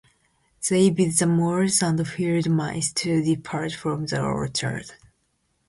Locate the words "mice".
2.49-2.91